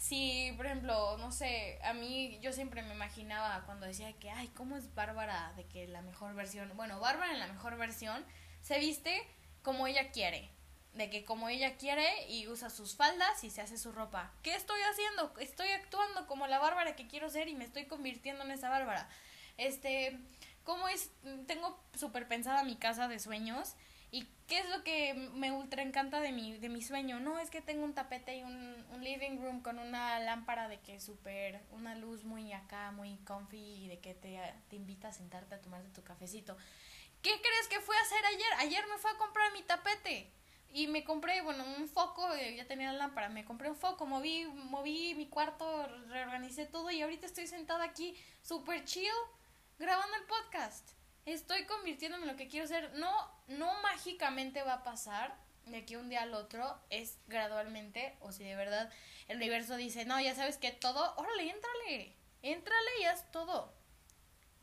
Si, 0.03 0.53
por 0.57 0.67
ejemplo, 0.67 1.17
no 1.19 1.31
sé, 1.31 1.79
a 1.85 1.93
mí 1.93 2.37
yo 2.43 2.53
siempre 2.53 2.83
me 2.83 2.93
imaginaba 2.93 3.63
cuando 3.67 3.87
decía 3.87 4.13
que, 4.15 4.31
ay, 4.31 4.49
¿cómo 4.49 4.77
es 4.77 4.93
Bárbara 4.97 5.53
de 5.55 5.65
que 5.67 5.87
la 5.87 6.03
mejor 6.03 6.35
versión? 6.35 6.73
Bueno, 6.75 6.99
Bárbara 6.99 7.33
en 7.33 7.39
la 7.39 7.47
mejor 7.47 7.77
versión 7.77 8.25
se 8.63 8.81
viste 8.81 9.23
como 9.63 9.87
ella 9.87 10.11
quiere, 10.11 10.51
de 10.95 11.09
que 11.09 11.25
como 11.25 11.49
ella 11.49 11.77
quiere 11.77 12.29
y 12.29 12.49
usa 12.49 12.69
sus 12.69 12.97
faldas 12.97 13.45
y 13.45 13.51
se 13.51 13.61
hace 13.61 13.79
su 13.79 13.93
ropa. 13.93 14.33
¿Qué 14.43 14.57
estoy 14.57 14.81
haciendo? 14.91 15.33
Estoy 15.39 15.69
actuando 15.69 16.27
como 16.27 16.49
la 16.49 16.59
Bárbara 16.59 16.97
que 16.97 17.07
quiero 17.07 17.31
ser 17.31 17.47
y 17.47 17.55
me 17.55 17.65
estoy 17.65 17.85
convirtiendo 17.85 18.43
en 18.43 18.51
esa 18.51 18.71
Bárbara. 18.71 19.09
Este, 19.57 20.19
¿Cómo 20.65 20.89
es? 20.89 21.11
Tengo 21.47 21.81
súper 21.95 22.27
pensada 22.27 22.65
mi 22.65 22.75
casa 22.75 23.07
de 23.07 23.21
sueños. 23.21 23.77
¿Y 24.13 24.29
qué 24.47 24.59
es 24.59 24.69
lo 24.69 24.85
que 24.85 25.15
me 25.15 25.53
ultra 25.53 25.81
encanta 25.83 26.21
de 26.21 26.33
mi, 26.33 26.59
de 26.59 26.69
mi 26.69 26.83
sueño? 26.83 27.19
No, 27.19 27.39
es 27.39 27.49
que 27.49 27.63
tengo 27.63 27.83
un 27.83 27.95
tapete 27.95 28.37
y 28.37 28.43
un, 28.43 28.87
un 28.93 29.03
living 29.03 29.39
room 29.41 29.63
con 29.63 29.79
una 29.79 30.21
lámpara 30.21 30.69
de 30.69 30.79
que 30.81 31.01
súper, 31.01 31.63
una 31.71 31.95
luz 31.95 32.23
muy 32.23 32.53
acá, 32.53 32.91
muy 32.91 33.17
comfy 33.25 33.57
y 33.57 33.89
de 33.89 34.01
que 34.01 34.15
te, 34.15 34.39
te 34.69 34.77
invita 34.77 35.09
a 35.09 35.13
sentarte 35.15 35.55
a 35.55 35.63
tomarte 35.63 35.89
tu 35.89 36.05
cafecito. 36.05 36.59
¿Qué 37.23 37.31
crees 37.41 37.69
que 37.71 37.81
fui 37.81 37.97
a 37.97 38.01
hacer 38.03 38.27
ayer? 38.27 38.53
Ayer 38.59 38.85
me 38.87 38.99
fui 38.99 39.11
a 39.11 39.17
comprar 39.17 39.51
mi 39.55 39.63
tapete 39.63 40.31
y 40.75 40.89
me 40.89 41.05
compré, 41.05 41.41
bueno, 41.41 41.65
un 41.79 41.89
foco, 41.89 42.35
eh, 42.35 42.55
ya 42.55 42.67
tenía 42.67 42.93
la 42.93 42.99
lámpara, 42.99 43.31
me 43.31 43.47
compré 43.47 43.71
un 43.71 43.77
foco, 43.77 44.05
moví, 44.05 44.45
moví 44.45 45.15
mi 45.15 45.27
cuarto, 45.27 45.87
reorganicé 46.09 46.67
todo 46.67 46.91
y 46.91 47.01
ahorita 47.01 47.25
estoy 47.25 47.47
sentada 47.47 47.85
aquí 47.85 48.15
súper 48.43 48.85
chill 48.85 49.09
grabando 49.79 50.15
el 50.17 50.25
podcast. 50.25 51.02
Estoy 51.25 51.65
convirtiéndome 51.67 52.25
en 52.25 52.33
lo 52.33 52.37
que 52.37 52.49
quiero 52.49 52.67
ser. 52.67 52.93
No, 52.95 53.13
no 53.47 53.81
mágicamente 53.83 54.63
va 54.63 54.75
a 54.75 54.83
pasar 54.83 55.37
de 55.67 55.79
aquí 55.79 55.97
un 55.97 56.09
día 56.09 56.23
al 56.23 56.35
otro. 56.35 56.79
Es 56.91 57.19
gradualmente. 57.29 58.17
O 58.21 58.33
si 58.33 58.45
de 58.45 58.57
verdad 58.57 58.91
el 59.29 59.37
universo 59.37 59.77
dice, 59.77 60.05
no, 60.05 60.21
ya 60.21 60.35
sabes 60.35 60.59
que 60.59 60.73
todo. 60.73 61.15
Órale, 61.17 61.51
éntrale. 61.51 62.17
Éntrale 62.43 62.91
y 63.01 63.05
haz 63.05 63.31
todo. 63.31 63.73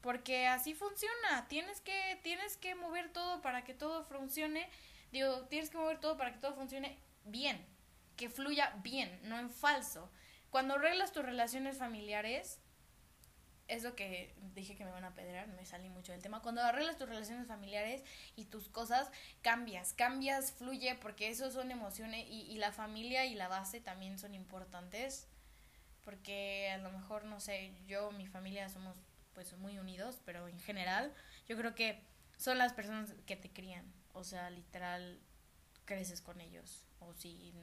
Porque 0.02 0.48
así 0.48 0.74
funciona. 0.74 1.48
Tienes 1.48 1.80
que, 1.82 2.20
tienes 2.24 2.58
que 2.58 2.76
mover 2.76 3.12
todo 3.14 3.42
para 3.42 3.64
que 3.64 3.74
todo 3.74 4.04
funcione. 4.04 4.70
Digo, 5.12 5.48
tienes 5.48 5.70
que 5.70 5.78
mover 5.78 6.00
todo 6.00 6.18
para 6.18 6.34
que 6.34 6.40
todo 6.40 6.56
funcione 6.56 6.98
bien. 7.24 7.66
Que 8.18 8.30
fluya 8.30 8.74
bien, 8.84 9.18
no 9.24 9.40
en 9.40 9.50
falso. 9.50 10.12
Cuando 10.50 10.76
arreglas 10.76 11.14
tus 11.14 11.24
relaciones 11.24 11.78
familiares, 11.78 12.60
es 13.70 13.84
lo 13.84 13.96
que 13.96 14.34
dije 14.56 14.76
que 14.76 14.84
me 14.84 14.92
van 14.92 15.06
a 15.06 15.14
pedrear, 15.14 15.48
me 15.48 15.66
salí 15.66 15.90
mucho 15.90 16.12
del 16.12 16.22
tema. 16.22 16.42
Cuando 16.42 16.62
arreglas 16.62 16.98
tus 16.98 17.08
relaciones 17.08 17.48
familiares 17.48 18.04
y 18.36 18.46
tus 18.46 18.68
cosas, 18.68 19.10
cambias, 19.42 19.94
cambias, 19.94 20.52
fluye, 20.52 20.96
porque 20.96 21.30
eso 21.30 21.52
son 21.52 21.72
emociones 21.72 22.26
y, 22.28 22.42
y 22.42 22.58
la 22.58 22.72
familia 22.72 23.26
y 23.26 23.36
la 23.36 23.48
base 23.48 23.80
también 23.80 24.18
son 24.18 24.34
importantes, 24.34 25.28
porque 26.04 26.72
a 26.72 26.80
lo 26.80 26.92
mejor, 26.92 27.26
no 27.26 27.40
sé, 27.40 27.72
yo, 27.86 28.12
mi 28.12 28.26
familia 28.28 28.68
somos 28.70 28.98
pues 29.34 29.56
muy 29.58 29.78
unidos, 29.78 30.20
pero 30.26 30.48
en 30.48 30.60
general 30.60 31.14
yo 31.48 31.56
creo 31.56 31.76
que 31.76 32.02
son 32.38 32.58
las 32.58 32.74
personas 32.74 33.14
que 33.28 33.36
te 33.36 33.50
crían, 33.52 33.86
o 34.14 34.24
sea, 34.24 34.50
literal 34.50 35.20
creces 35.86 36.22
con 36.22 36.42
ellos, 36.42 36.86
o 37.00 37.14
si 37.14 37.54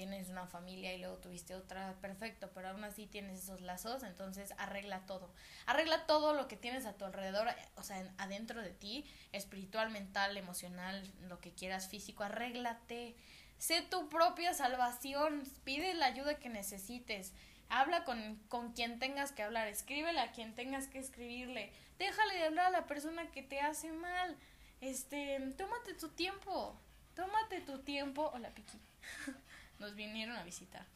tienes 0.00 0.30
una 0.30 0.46
familia 0.46 0.94
y 0.94 0.98
luego 0.98 1.18
tuviste 1.18 1.54
otra, 1.54 1.94
perfecto, 2.00 2.48
pero 2.54 2.68
aún 2.68 2.82
así 2.84 3.06
tienes 3.06 3.38
esos 3.38 3.60
lazos, 3.60 4.02
entonces 4.02 4.54
arregla 4.56 5.04
todo. 5.04 5.30
Arregla 5.66 6.06
todo 6.06 6.32
lo 6.32 6.48
que 6.48 6.56
tienes 6.56 6.86
a 6.86 6.94
tu 6.94 7.04
alrededor, 7.04 7.48
o 7.76 7.82
sea, 7.82 8.10
adentro 8.16 8.62
de 8.62 8.70
ti, 8.70 9.04
espiritual, 9.32 9.90
mental, 9.90 10.38
emocional, 10.38 11.06
lo 11.28 11.38
que 11.38 11.52
quieras, 11.52 11.88
físico, 11.88 12.24
arréglate. 12.24 13.14
Sé 13.58 13.82
tu 13.82 14.08
propia 14.08 14.54
salvación, 14.54 15.42
pide 15.64 15.92
la 15.92 16.06
ayuda 16.06 16.36
que 16.36 16.48
necesites. 16.48 17.34
Habla 17.68 18.04
con, 18.04 18.36
con 18.48 18.72
quien 18.72 18.98
tengas 19.00 19.32
que 19.32 19.42
hablar, 19.42 19.68
escríbele 19.68 20.18
a 20.18 20.32
quien 20.32 20.54
tengas 20.54 20.88
que 20.88 20.98
escribirle. 20.98 21.74
Déjale 21.98 22.36
de 22.36 22.44
hablar 22.44 22.68
a 22.68 22.70
la 22.70 22.86
persona 22.86 23.30
que 23.32 23.42
te 23.42 23.60
hace 23.60 23.92
mal. 23.92 24.34
Este, 24.80 25.38
tómate 25.58 25.92
tu 25.92 26.08
tiempo. 26.08 26.74
Tómate 27.14 27.60
tu 27.60 27.80
tiempo. 27.80 28.30
Hola, 28.32 28.48
Piqui. 28.54 28.78
nos 29.80 29.94
vinieron 29.94 30.36
a 30.36 30.44
visitar 30.44 30.86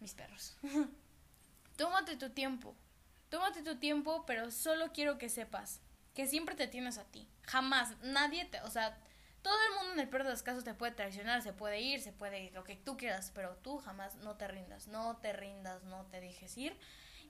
mis 0.00 0.14
perros. 0.14 0.56
Tómate 1.76 2.16
tu 2.16 2.30
tiempo. 2.30 2.74
Tómate 3.28 3.62
tu 3.62 3.78
tiempo, 3.78 4.24
pero 4.26 4.50
solo 4.50 4.92
quiero 4.92 5.18
que 5.18 5.28
sepas 5.28 5.80
que 6.14 6.26
siempre 6.26 6.54
te 6.54 6.68
tienes 6.68 6.98
a 6.98 7.04
ti. 7.04 7.28
Jamás, 7.42 7.96
nadie 8.02 8.44
te, 8.46 8.60
o 8.62 8.70
sea, 8.70 8.98
todo 9.42 9.54
el 9.68 9.74
mundo 9.76 9.92
en 9.94 10.00
el 10.00 10.08
peor 10.08 10.24
de 10.24 10.30
los 10.30 10.42
casos 10.42 10.64
te 10.64 10.74
puede 10.74 10.92
traicionar, 10.92 11.42
se 11.42 11.52
puede 11.52 11.80
ir, 11.80 12.00
se 12.00 12.12
puede 12.12 12.44
ir, 12.44 12.52
lo 12.52 12.64
que 12.64 12.76
tú 12.76 12.96
quieras, 12.96 13.30
pero 13.34 13.56
tú 13.56 13.78
jamás 13.78 14.14
no 14.16 14.36
te 14.36 14.48
rindas, 14.48 14.86
no 14.86 15.16
te 15.18 15.32
rindas, 15.32 15.82
no 15.84 16.06
te 16.06 16.20
dejes 16.20 16.56
ir 16.56 16.78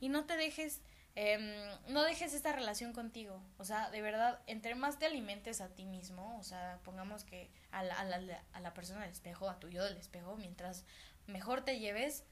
y 0.01 0.11
no 0.11 0.25
te 0.25 0.37
dejes 0.37 0.81
eh, 1.17 1.79
no 1.89 2.03
dejes 2.03 2.35
esta 2.35 2.53
relación 2.53 2.93
contigo. 2.93 3.41
O 3.59 3.65
sea, 3.65 3.91
de 3.91 4.03
verdad, 4.03 4.41
entre 4.47 4.75
más 4.75 4.99
te 4.99 5.07
alimentes 5.07 5.61
a 5.61 5.69
ti 5.69 5.85
mismo, 5.85 6.37
o 6.39 6.43
sea, 6.43 6.81
pongamos 6.85 7.25
que 7.25 7.51
a 7.71 7.83
la, 7.85 7.95
a 7.95 8.05
la, 8.05 8.43
a 8.53 8.61
la 8.61 8.75
persona 8.75 9.03
del 9.03 9.11
espejo, 9.11 9.49
a 9.49 9.61
tu 9.61 9.69
yo 9.69 9.85
del 9.85 9.97
espejo, 9.97 10.37
mientras 10.37 10.85
mejor 11.27 11.65
te 11.65 11.79
lleves, 11.79 12.25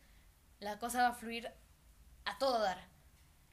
la 0.58 0.78
cosa 0.78 1.02
va 1.02 1.08
a 1.08 1.14
fluir 1.14 1.52
a 2.24 2.38
todo 2.38 2.60
dar. 2.60 2.78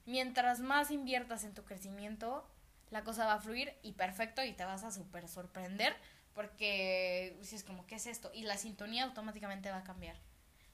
Mientras 0.05 0.59
más 0.59 0.89
inviertas 0.89 1.43
en 1.43 1.53
tu 1.53 1.63
crecimiento, 1.63 2.49
la 2.89 3.03
cosa 3.03 3.25
va 3.25 3.33
a 3.33 3.39
fluir 3.39 3.77
y 3.83 3.93
perfecto 3.93 4.43
y 4.43 4.53
te 4.53 4.65
vas 4.65 4.83
a 4.83 4.91
súper 4.91 5.27
sorprender 5.27 5.95
porque 6.33 7.37
si 7.41 7.55
es 7.55 7.63
como, 7.63 7.85
¿qué 7.85 7.95
es 7.95 8.07
esto? 8.07 8.31
Y 8.33 8.43
la 8.43 8.57
sintonía 8.57 9.03
automáticamente 9.03 9.69
va 9.71 9.79
a 9.79 9.83
cambiar 9.83 10.15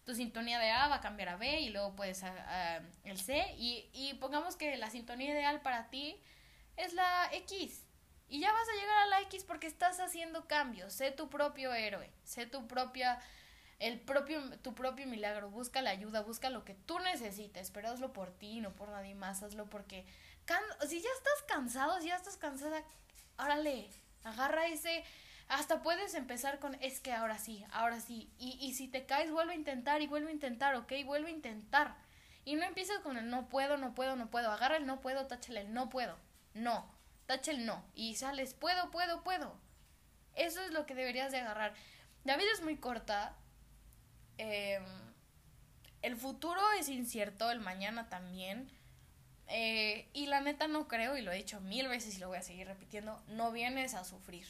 tu 0.05 0.15
sintonía 0.15 0.59
de 0.59 0.71
A 0.71 0.87
va 0.87 0.95
a 0.95 1.01
cambiar 1.01 1.29
a 1.29 1.35
B 1.35 1.61
y 1.61 1.69
luego 1.69 1.95
puedes 1.95 2.23
a, 2.23 2.81
el 3.03 3.19
C. 3.19 3.55
Y, 3.57 3.89
y, 3.93 4.13
pongamos 4.15 4.55
que 4.55 4.77
la 4.77 4.89
sintonía 4.89 5.31
ideal 5.31 5.61
para 5.61 5.89
ti 5.89 6.19
es 6.77 6.93
la 6.93 7.29
X. 7.33 7.83
Y 8.27 8.39
ya 8.39 8.51
vas 8.51 8.67
a 8.69 8.79
llegar 8.79 8.97
a 8.97 9.07
la 9.07 9.21
X 9.21 9.43
porque 9.43 9.67
estás 9.67 9.99
haciendo 9.99 10.47
cambios, 10.47 10.93
sé 10.93 11.11
tu 11.11 11.29
propio 11.29 11.73
héroe, 11.73 12.09
sé 12.23 12.45
tu 12.45 12.67
propia 12.67 13.19
el 13.79 13.99
propio 13.99 14.41
tu 14.59 14.73
propio 14.73 15.05
milagro, 15.05 15.49
busca 15.49 15.81
la 15.81 15.89
ayuda, 15.89 16.21
busca 16.21 16.49
lo 16.49 16.63
que 16.63 16.75
tú 16.75 16.97
necesites, 16.99 17.71
pero 17.71 17.89
hazlo 17.89 18.13
por 18.13 18.31
ti, 18.31 18.61
no 18.61 18.73
por 18.73 18.89
nadie 18.89 19.15
más, 19.15 19.43
hazlo 19.43 19.69
porque 19.69 20.05
si 20.87 21.01
ya 21.01 21.09
estás 21.17 21.43
cansado, 21.47 21.99
si 22.01 22.07
ya 22.07 22.15
estás 22.15 22.37
cansada, 22.37 22.83
órale, 23.37 23.89
agarra 24.23 24.67
ese 24.67 25.03
hasta 25.47 25.81
puedes 25.81 26.15
empezar 26.15 26.59
con, 26.59 26.75
es 26.75 26.99
que 26.99 27.13
ahora 27.13 27.37
sí, 27.37 27.65
ahora 27.71 27.99
sí. 27.99 28.31
Y, 28.37 28.57
y 28.59 28.73
si 28.73 28.87
te 28.87 29.05
caes, 29.05 29.31
vuelve 29.31 29.53
a 29.53 29.57
intentar 29.57 30.01
y 30.01 30.07
vuelve 30.07 30.29
a 30.29 30.33
intentar, 30.33 30.75
¿ok? 30.75 30.91
Vuelve 31.05 31.29
a 31.29 31.33
intentar. 31.33 31.95
Y 32.45 32.55
no 32.55 32.63
empieces 32.63 32.99
con 32.99 33.17
el 33.17 33.29
no 33.29 33.49
puedo, 33.49 33.77
no 33.77 33.95
puedo, 33.95 34.15
no 34.15 34.29
puedo. 34.29 34.51
Agarra 34.51 34.77
el 34.77 34.85
no 34.85 35.01
puedo, 35.01 35.25
táchale 35.27 35.61
el 35.61 35.73
no 35.73 35.89
puedo. 35.89 36.17
No, 36.53 36.89
tacha 37.25 37.51
el 37.51 37.65
no. 37.65 37.83
Y 37.95 38.15
sales, 38.15 38.53
puedo, 38.53 38.91
puedo, 38.91 39.23
puedo. 39.23 39.57
Eso 40.35 40.61
es 40.61 40.71
lo 40.71 40.85
que 40.85 40.95
deberías 40.95 41.31
de 41.31 41.39
agarrar. 41.39 41.73
La 42.23 42.37
vida 42.37 42.49
es 42.53 42.61
muy 42.61 42.77
corta. 42.77 43.35
Em, 44.37 44.83
el 46.01 46.15
futuro 46.15 46.61
es 46.79 46.89
incierto, 46.89 47.49
el 47.51 47.59
mañana 47.59 48.09
también. 48.09 48.69
Eh, 49.47 50.09
y 50.13 50.27
la 50.27 50.41
neta 50.41 50.67
no 50.67 50.87
creo, 50.87 51.17
y 51.17 51.21
lo 51.21 51.31
he 51.31 51.37
dicho 51.37 51.61
mil 51.61 51.87
veces 51.87 52.17
y 52.17 52.19
lo 52.19 52.27
voy 52.27 52.37
a 52.37 52.41
seguir 52.41 52.67
repitiendo, 52.67 53.23
no 53.27 53.51
vienes 53.51 53.93
a 53.93 54.03
sufrir. 54.03 54.47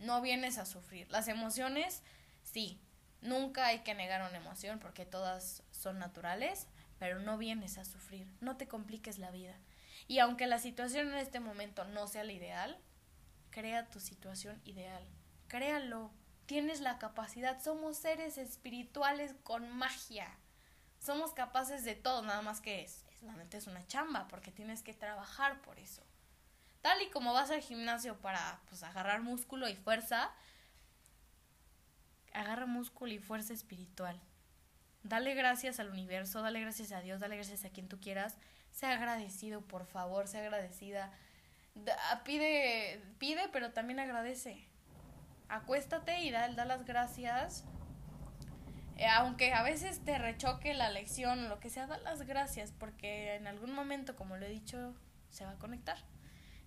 No 0.00 0.20
vienes 0.20 0.58
a 0.58 0.66
sufrir. 0.66 1.08
Las 1.10 1.28
emociones, 1.28 2.02
sí, 2.42 2.80
nunca 3.20 3.66
hay 3.66 3.80
que 3.80 3.94
negar 3.94 4.28
una 4.28 4.38
emoción 4.38 4.78
porque 4.80 5.04
todas 5.04 5.62
son 5.70 5.98
naturales, 5.98 6.66
pero 6.98 7.20
no 7.20 7.38
vienes 7.38 7.78
a 7.78 7.84
sufrir. 7.84 8.26
No 8.40 8.56
te 8.56 8.66
compliques 8.66 9.18
la 9.18 9.30
vida. 9.30 9.54
Y 10.08 10.18
aunque 10.18 10.46
la 10.46 10.58
situación 10.58 11.08
en 11.08 11.18
este 11.18 11.38
momento 11.38 11.84
no 11.84 12.06
sea 12.08 12.24
la 12.24 12.32
ideal, 12.32 12.78
crea 13.50 13.88
tu 13.90 14.00
situación 14.00 14.60
ideal. 14.64 15.06
Créalo. 15.48 16.10
Tienes 16.46 16.80
la 16.80 16.98
capacidad. 16.98 17.62
Somos 17.62 17.96
seres 17.96 18.38
espirituales 18.38 19.34
con 19.44 19.70
magia. 19.70 20.28
Somos 20.98 21.32
capaces 21.32 21.84
de 21.84 21.94
todo, 21.94 22.22
nada 22.22 22.42
más 22.42 22.60
que 22.60 22.82
es. 22.82 23.04
Solamente 23.20 23.58
es 23.58 23.66
una 23.66 23.86
chamba, 23.86 24.28
porque 24.28 24.50
tienes 24.50 24.82
que 24.82 24.94
trabajar 24.94 25.60
por 25.62 25.78
eso. 25.78 26.02
Tal 26.82 27.02
y 27.02 27.10
como 27.10 27.32
vas 27.32 27.50
al 27.50 27.60
gimnasio 27.60 28.18
para 28.20 28.60
pues, 28.68 28.82
agarrar 28.82 29.20
músculo 29.20 29.68
y 29.68 29.76
fuerza, 29.76 30.30
agarra 32.32 32.66
músculo 32.66 33.12
y 33.12 33.18
fuerza 33.18 33.52
espiritual. 33.52 34.18
Dale 35.02 35.34
gracias 35.34 35.80
al 35.80 35.90
universo, 35.90 36.42
dale 36.42 36.60
gracias 36.60 36.92
a 36.92 37.00
Dios, 37.00 37.20
dale 37.20 37.36
gracias 37.36 37.64
a 37.64 37.70
quien 37.70 37.88
tú 37.88 38.00
quieras. 38.00 38.36
Sea 38.70 38.92
agradecido, 38.92 39.62
por 39.62 39.86
favor, 39.86 40.28
sea 40.28 40.40
agradecida. 40.40 41.12
pide, 42.24 43.02
pide, 43.18 43.48
pero 43.52 43.72
también 43.72 44.00
agradece. 44.00 44.66
Acuéstate 45.48 46.20
y 46.20 46.30
da, 46.30 46.48
da 46.48 46.64
las 46.64 46.84
gracias. 46.84 47.64
Eh, 48.96 49.06
aunque 49.06 49.52
a 49.54 49.62
veces 49.62 50.04
te 50.04 50.18
rechoque 50.18 50.74
la 50.74 50.90
lección 50.90 51.46
o 51.46 51.48
lo 51.48 51.60
que 51.60 51.70
sea, 51.70 51.86
da 51.86 51.98
las 51.98 52.22
gracias 52.26 52.72
porque 52.72 53.34
en 53.34 53.46
algún 53.46 53.72
momento, 53.72 54.14
como 54.14 54.36
lo 54.36 54.44
he 54.44 54.50
dicho, 54.50 54.94
se 55.30 55.46
va 55.46 55.52
a 55.52 55.58
conectar. 55.58 55.96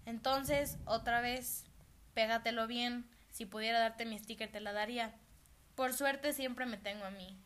Entonces, 0.05 0.77
otra 0.85 1.21
vez, 1.21 1.65
pégatelo 2.13 2.67
bien. 2.67 3.09
Si 3.29 3.45
pudiera 3.45 3.79
darte 3.79 4.05
mi 4.05 4.17
sticker, 4.19 4.51
te 4.51 4.59
la 4.59 4.73
daría. 4.73 5.13
Por 5.75 5.93
suerte 5.93 6.33
siempre 6.33 6.65
me 6.65 6.77
tengo 6.77 7.05
a 7.05 7.11
mí 7.11 7.39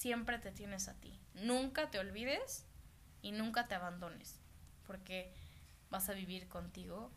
siempre 0.00 0.38
te 0.38 0.50
tienes 0.50 0.88
a 0.88 0.94
ti. 0.94 1.20
Nunca 1.34 1.90
te 1.90 1.98
olvides 1.98 2.64
y 3.20 3.32
nunca 3.32 3.68
te 3.68 3.74
abandones, 3.74 4.40
porque 4.86 5.34
vas 5.90 6.08
a 6.08 6.14
vivir 6.14 6.48
contigo 6.48 7.12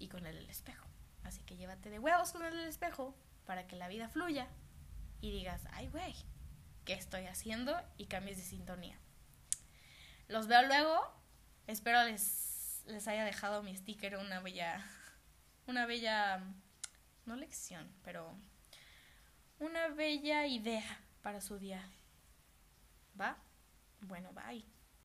y 0.00 0.08
con 0.08 0.26
el, 0.26 0.50
espejo. 0.50 0.88
Así 1.22 1.40
que 1.44 1.56
llévate 1.56 1.88
de 1.88 2.00
huevos 2.00 2.32
con 2.32 2.44
el 2.44 2.58
espejo 2.66 3.14
para 3.44 3.68
que 3.68 3.76
la 3.76 3.86
vida 3.86 4.08
fluya 4.08 4.48
y 5.20 5.30
digas, 5.30 5.62
ay, 5.70 5.86
güey, 5.86 6.16
¿qué 6.84 6.94
estoy 6.94 7.26
haciendo? 7.26 7.80
Y 7.96 8.06
cambies 8.06 8.38
de 8.38 8.42
sintonía. 8.42 8.98
Los 10.26 10.48
veo 10.48 10.66
luego. 10.66 11.00
Espero 11.68 12.02
les, 12.02 12.55
les 12.86 13.06
haya 13.08 13.24
dejado 13.24 13.62
mi 13.62 13.76
sticker 13.76 14.16
una 14.16 14.40
bella, 14.40 14.84
una 15.66 15.86
bella, 15.86 16.42
no 17.24 17.36
lección, 17.36 17.90
pero 18.04 18.36
una 19.58 19.88
bella 19.88 20.46
idea 20.46 21.00
para 21.22 21.40
su 21.40 21.58
día. 21.58 21.82
¿Va? 23.20 23.36
Bueno, 24.00 24.32
bye. 24.32 24.75